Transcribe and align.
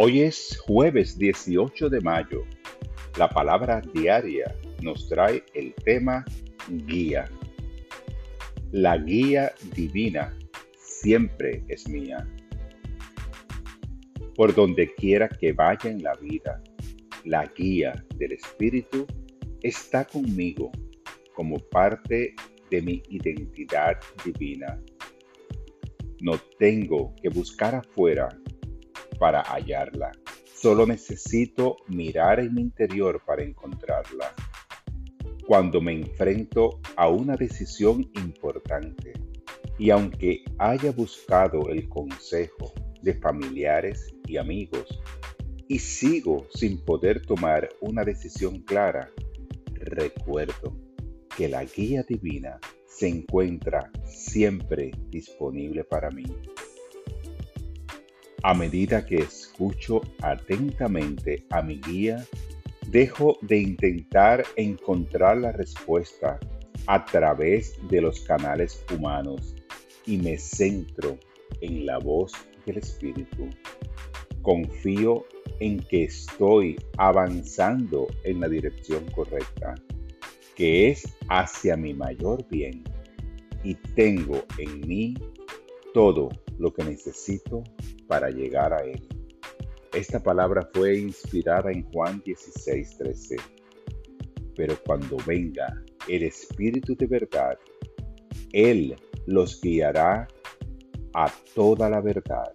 Hoy 0.00 0.20
es 0.20 0.56
jueves 0.64 1.18
18 1.18 1.88
de 1.88 2.00
mayo. 2.00 2.44
La 3.18 3.28
palabra 3.28 3.82
diaria 3.92 4.54
nos 4.80 5.08
trae 5.08 5.42
el 5.54 5.74
tema 5.74 6.24
guía. 6.86 7.24
La 8.70 8.96
guía 8.96 9.52
divina 9.74 10.38
siempre 10.76 11.64
es 11.66 11.88
mía. 11.88 12.24
Por 14.36 14.54
donde 14.54 14.94
quiera 14.94 15.28
que 15.28 15.52
vaya 15.52 15.90
en 15.90 16.00
la 16.04 16.14
vida, 16.14 16.62
la 17.24 17.46
guía 17.46 18.06
del 18.18 18.34
Espíritu 18.34 19.04
está 19.62 20.04
conmigo 20.04 20.70
como 21.34 21.58
parte 21.58 22.36
de 22.70 22.82
mi 22.82 23.02
identidad 23.08 23.98
divina. 24.24 24.80
No 26.20 26.38
tengo 26.56 27.16
que 27.20 27.30
buscar 27.30 27.74
afuera 27.74 28.28
para 29.18 29.42
hallarla. 29.42 30.12
Solo 30.54 30.86
necesito 30.86 31.76
mirar 31.88 32.40
en 32.40 32.54
mi 32.54 32.62
interior 32.62 33.22
para 33.24 33.42
encontrarla. 33.42 34.34
Cuando 35.46 35.80
me 35.80 35.92
enfrento 35.92 36.80
a 36.96 37.08
una 37.08 37.36
decisión 37.36 38.02
importante 38.16 39.12
y 39.78 39.90
aunque 39.90 40.44
haya 40.58 40.92
buscado 40.92 41.70
el 41.70 41.88
consejo 41.88 42.72
de 43.02 43.14
familiares 43.14 44.12
y 44.26 44.36
amigos 44.36 45.00
y 45.68 45.78
sigo 45.78 46.46
sin 46.52 46.84
poder 46.84 47.24
tomar 47.24 47.68
una 47.80 48.04
decisión 48.04 48.60
clara, 48.62 49.10
recuerdo 49.74 50.76
que 51.36 51.48
la 51.48 51.64
guía 51.64 52.02
divina 52.02 52.58
se 52.86 53.08
encuentra 53.08 53.90
siempre 54.04 54.90
disponible 55.08 55.84
para 55.84 56.10
mí. 56.10 56.24
A 58.44 58.54
medida 58.54 59.04
que 59.04 59.16
escucho 59.16 60.00
atentamente 60.22 61.44
a 61.50 61.60
mi 61.60 61.80
guía, 61.80 62.24
dejo 62.86 63.36
de 63.42 63.58
intentar 63.58 64.44
encontrar 64.56 65.38
la 65.38 65.52
respuesta 65.52 66.38
a 66.86 67.04
través 67.04 67.76
de 67.88 68.00
los 68.00 68.20
canales 68.20 68.84
humanos 68.94 69.56
y 70.06 70.18
me 70.18 70.38
centro 70.38 71.18
en 71.60 71.84
la 71.84 71.98
voz 71.98 72.32
del 72.64 72.78
Espíritu. 72.78 73.50
Confío 74.42 75.26
en 75.58 75.80
que 75.80 76.04
estoy 76.04 76.76
avanzando 76.96 78.06
en 78.22 78.40
la 78.40 78.48
dirección 78.48 79.04
correcta, 79.10 79.74
que 80.54 80.90
es 80.90 81.12
hacia 81.28 81.76
mi 81.76 81.92
mayor 81.92 82.46
bien, 82.48 82.84
y 83.64 83.74
tengo 83.74 84.44
en 84.58 84.80
mí 84.86 85.14
todo 85.92 86.28
lo 86.58 86.72
que 86.72 86.84
necesito 86.84 87.64
para 88.08 88.30
llegar 88.30 88.72
a 88.72 88.82
Él. 88.82 89.06
Esta 89.92 90.20
palabra 90.20 90.68
fue 90.72 90.98
inspirada 90.98 91.70
en 91.70 91.84
Juan 91.92 92.20
16:13. 92.24 93.36
Pero 94.56 94.76
cuando 94.84 95.16
venga 95.24 95.82
el 96.08 96.24
Espíritu 96.24 96.96
de 96.96 97.06
verdad, 97.06 97.56
Él 98.52 98.96
los 99.26 99.60
guiará 99.60 100.26
a 101.14 101.32
toda 101.54 101.88
la 101.88 102.00
verdad 102.00 102.52